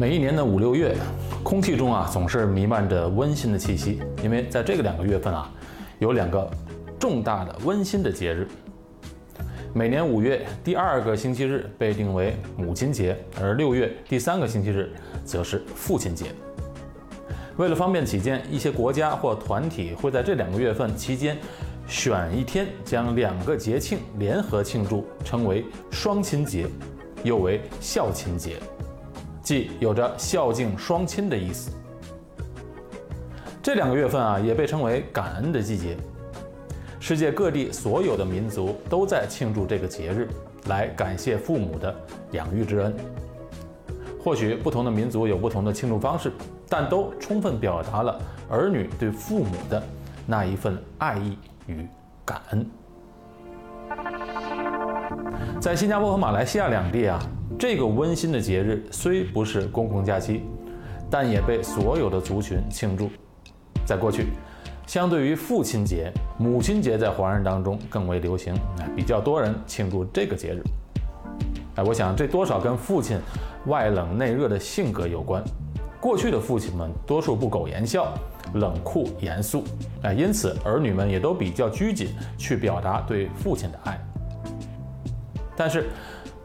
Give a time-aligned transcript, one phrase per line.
[0.00, 0.96] 每一年的五六月，
[1.42, 5.52] 空气中啊总是弥漫着温馨的气息，因为在这个两个月份啊，
[5.98, 6.50] 有两个
[6.98, 8.48] 重大的温馨的节日。
[9.74, 14.90] 每年五月第二个星期日被定为母亲节，而六月第三个星期日
[15.22, 16.28] 则是父亲节。
[17.58, 21.36] 为了方便起见，一些国家或团体会在这两个月份期间
[21.86, 26.66] 选一天，将两个节庆联合庆祝，称为双亲节，
[27.22, 28.56] 又为孝亲节。
[29.50, 31.72] 即有着孝敬双亲的意思。
[33.60, 35.96] 这两个月份啊，也被称为感恩的季节。
[37.00, 40.28] 世界各地所有的民族都在庆祝这个节日，
[40.68, 41.92] 来感谢父母的
[42.30, 42.94] 养育之恩。
[44.22, 46.30] 或许不同的民族有不同的庆祝方式，
[46.68, 49.82] 但都充分表达了儿女对父母的
[50.26, 51.84] 那一份爱意与
[52.24, 52.64] 感恩。
[55.60, 57.20] 在新加坡和马来西亚两地啊。
[57.60, 60.40] 这个温馨的节日虽不是公共假期，
[61.10, 63.10] 但也被所有的族群庆祝。
[63.84, 64.28] 在过去，
[64.86, 68.54] 相对于父亲节，母亲节在华人当中更为流行，
[68.96, 70.62] 比较多人庆祝这个节日。
[71.74, 73.18] 哎，我想这多少跟父亲
[73.66, 75.44] 外冷内热的性格有关。
[76.00, 78.14] 过去的父亲们多数不苟言笑，
[78.54, 79.64] 冷酷严肃，
[80.00, 82.08] 哎，因此儿女们也都比较拘谨，
[82.38, 84.00] 去表达对父亲的爱。
[85.54, 85.90] 但是。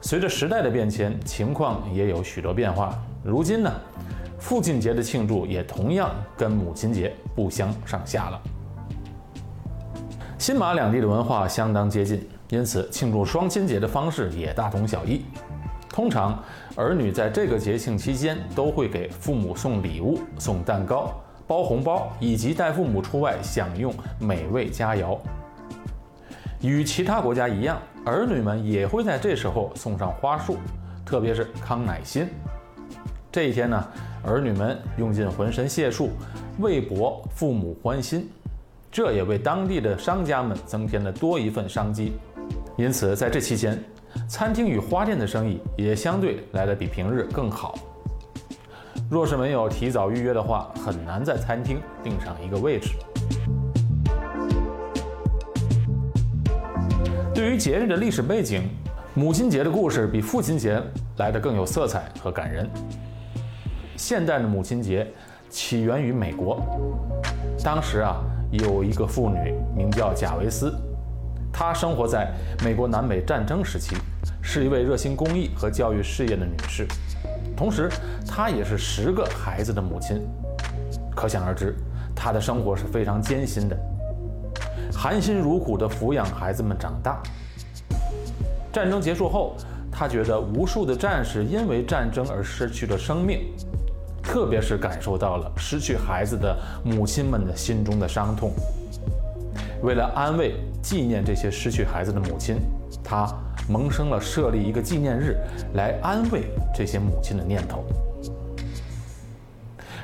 [0.00, 2.98] 随着时代的变迁，情况也有许多变化。
[3.22, 3.72] 如今呢，
[4.38, 8.40] 父亲节的庆祝也同样跟母亲节不相上下了。
[10.38, 15.24] 新马两地的文化相当接近，因此庆祝双亲节的方式也大同小异。
[15.90, 16.42] 通常，
[16.76, 21.12] 儿女在这个节庆期间都会给父母送礼物、送蛋糕、
[21.46, 25.18] 包红包，以及带父母出外享用美味佳肴。
[26.62, 30.56] 与其他国家一样，儿女们也会在这时候送上花束，
[31.04, 32.28] 特别是康乃馨。
[33.30, 33.88] 这一天呢，
[34.24, 36.10] 儿女们用尽浑身解数
[36.58, 38.28] 为博父母欢心，
[38.90, 42.14] 这也为当地的商家们增添了多一份商机。
[42.76, 43.78] 因此，在这期间，
[44.26, 47.74] 餐厅与花店的生意也相对来得比平日更好。
[49.10, 52.90] 若是没有提早预约的话，很难在餐厅订上一个位置。
[57.40, 58.68] 对于节日的历史背景，
[59.14, 60.78] 母亲节的故事比父亲节
[61.16, 62.68] 来得更有色彩和感人。
[63.96, 65.10] 现代的母亲节
[65.48, 66.62] 起源于美国，
[67.64, 70.70] 当时啊有一个妇女名叫贾维斯，
[71.50, 72.30] 她生活在
[72.62, 73.96] 美国南北战争时期，
[74.42, 76.86] 是一位热心公益和教育事业的女士，
[77.56, 77.88] 同时
[78.28, 80.20] 她也是十个孩子的母亲，
[81.16, 81.74] 可想而知，
[82.14, 83.74] 她的生活是非常艰辛的。
[85.00, 87.22] 含辛茹苦地抚养孩子们长大。
[88.70, 89.56] 战争结束后，
[89.90, 93.46] 他觉得无数的战士因为战争而失去了生命，
[94.22, 98.52] 特别是感受到了失去孩子的母亲们的心中的伤痛。
[99.82, 102.56] 为了安慰、纪念这些失去孩子的母亲，
[103.02, 103.26] 他
[103.70, 105.34] 萌生了设立一个纪念日
[105.72, 106.42] 来安慰
[106.74, 107.82] 这些母亲的念头。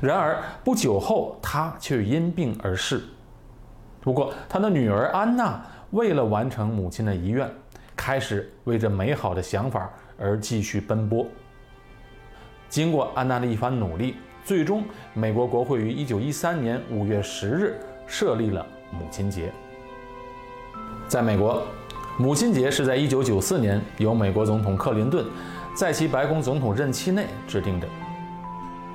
[0.00, 3.02] 然而不久后，他却因病而逝。
[4.04, 5.58] 不过，他的女儿安娜
[5.92, 7.50] 为了完成母亲的遗愿，
[7.96, 11.26] 开始为这美好的想法而继续奔波。
[12.68, 14.84] 经过安娜的一番努力，最终
[15.14, 19.50] 美国国会于1913年5月10日设立了母亲节。
[21.08, 21.62] 在美国，
[22.18, 25.24] 母亲节是在1994年由美国总统克林顿
[25.74, 27.88] 在其白宫总统任期内制定的。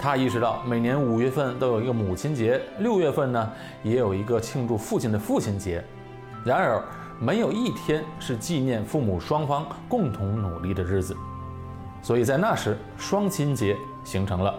[0.02, 3.52] 他意识到，每年五月份都有一个母亲节，六月份呢
[3.84, 5.84] 也有一个庆祝父亲的父亲节。
[6.46, 6.82] 然而，
[7.20, 11.14] 没有一天是纪念父母双方共同努力的日子。
[12.02, 13.76] 所以在那时，双亲节
[14.06, 14.56] 形成了。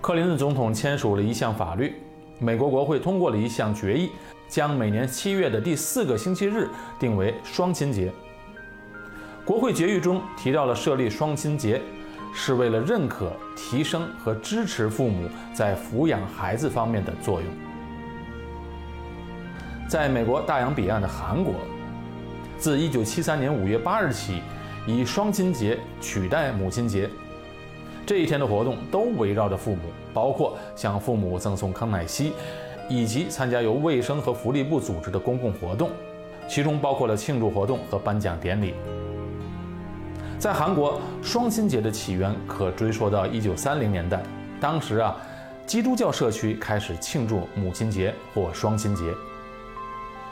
[0.00, 1.94] 克林顿总统签署了一项法律，
[2.40, 4.10] 美国国会通过了一项决议，
[4.48, 8.12] 将每年七月的第四个星期日定为双亲节。
[9.44, 11.80] 国会决议中提到了设立双亲节。
[12.34, 17.48] 是为了认可、提升和支持父母在抚养孩子方面的作用。
[19.88, 21.54] 在美国大洋彼岸的韩国，
[22.56, 24.40] 自1973年5月8日起，
[24.86, 27.08] 以双亲节取代母亲节。
[28.06, 29.82] 这一天的活动都围绕着父母，
[30.14, 32.32] 包括向父母赠送康乃馨，
[32.88, 35.90] 以及参加由卫生和福利部组织的公共活动，
[36.48, 38.74] 其中包括了庆祝活动和颁奖典礼。
[40.42, 44.20] 在韩国，双亲节的起源可追溯到一九三零年代。
[44.60, 45.16] 当时啊，
[45.64, 49.04] 基督教社区开始庆祝母亲节或双亲节。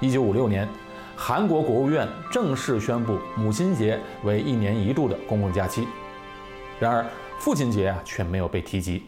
[0.01, 0.69] 一九五六年，
[1.15, 5.87] 韩国国务院正式宣布母亲节为一年一度的公共假期。
[6.81, 7.07] 然而，
[7.39, 9.05] 父亲节啊却没有被提及。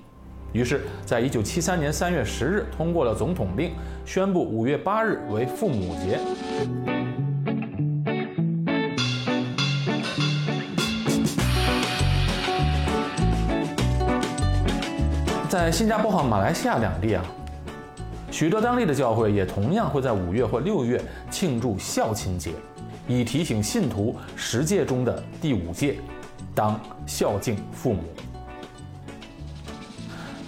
[0.52, 3.72] 于是，在一九七三年三月十日通过了总统令，
[4.04, 6.20] 宣布五月八日为父母节。
[15.52, 17.22] 在新加坡和马来西亚两地啊，
[18.30, 20.98] 许多当地的教会也同样会在五月或六月
[21.30, 22.52] 庆祝孝亲节，
[23.06, 25.98] 以提醒信徒十诫中的第五诫，
[26.54, 28.02] 当孝敬父母。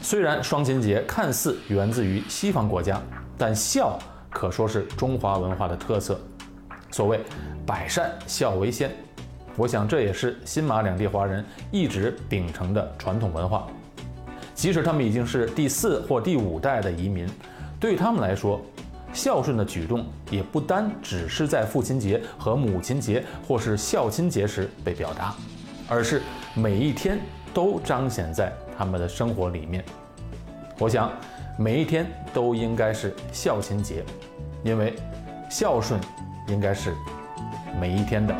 [0.01, 2.99] 虽然双亲节看似源自于西方国家，
[3.37, 3.99] 但孝
[4.31, 6.19] 可说是中华文化的特色。
[6.91, 7.21] 所谓
[7.67, 8.91] “百善孝为先”，
[9.55, 13.67] 我想这也是新马两地华人一直秉承的传统文化。
[14.55, 17.27] 即使他们已经是第四或第五代的移民，
[17.81, 18.61] 对他们来说，
[19.12, 25.35] 孝顺的举动也不单只是在父亲节和母亲节或是孝亲节时被表达，
[25.89, 26.23] 而是
[26.55, 27.19] 每一天
[27.53, 29.85] 都彰显在他们的生活里面。
[30.79, 31.12] 我想，
[31.59, 34.05] 每一天都应该是孝亲节，
[34.62, 34.95] 因为
[35.51, 36.01] 孝顺
[36.49, 36.93] 应该是
[37.81, 38.35] 每一天的。